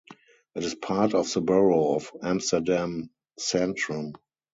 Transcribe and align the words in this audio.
It 0.55 0.63
is 0.63 0.73
part 0.73 1.13
of 1.13 1.31
the 1.31 1.41
borough 1.41 1.93
of 1.93 2.11
Amsterdam-Centrum. 2.23 4.15